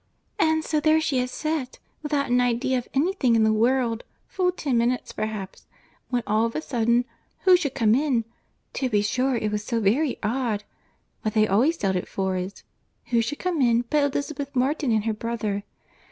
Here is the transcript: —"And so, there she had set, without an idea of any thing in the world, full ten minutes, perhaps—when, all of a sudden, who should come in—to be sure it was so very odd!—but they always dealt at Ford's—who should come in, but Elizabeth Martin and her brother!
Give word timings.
—"And 0.39 0.65
so, 0.65 0.79
there 0.79 0.99
she 0.99 1.19
had 1.19 1.29
set, 1.29 1.77
without 2.01 2.31
an 2.31 2.41
idea 2.41 2.79
of 2.79 2.87
any 2.91 3.13
thing 3.13 3.35
in 3.35 3.43
the 3.43 3.53
world, 3.53 4.03
full 4.27 4.51
ten 4.51 4.75
minutes, 4.75 5.11
perhaps—when, 5.11 6.23
all 6.25 6.43
of 6.47 6.55
a 6.55 6.61
sudden, 6.63 7.05
who 7.41 7.55
should 7.55 7.75
come 7.75 7.93
in—to 7.93 8.89
be 8.89 9.03
sure 9.03 9.35
it 9.35 9.51
was 9.51 9.63
so 9.63 9.79
very 9.79 10.17
odd!—but 10.23 11.35
they 11.35 11.47
always 11.47 11.77
dealt 11.77 11.95
at 11.97 12.07
Ford's—who 12.07 13.21
should 13.21 13.37
come 13.37 13.61
in, 13.61 13.85
but 13.91 14.01
Elizabeth 14.11 14.55
Martin 14.55 14.91
and 14.91 15.05
her 15.05 15.13
brother! 15.13 15.61